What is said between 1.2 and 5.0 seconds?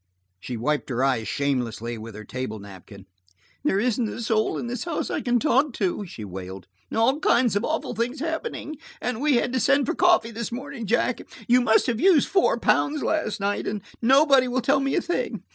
shamelessly with her table napkin. "There isn't a soul in this